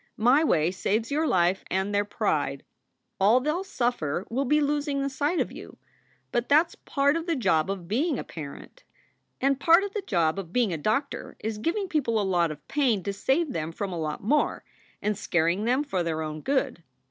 [0.17, 2.65] My way saves your life and their pride.
[3.19, 5.77] All they ll suffer will be losing the sight of you;
[6.31, 8.83] but that s part of the job of being a parent.
[9.39, 12.67] "And part of the job of being a doctor is giving people a lot of
[12.67, 14.63] pain to save them from a lot more,
[15.03, 16.81] and scaring them for their own good.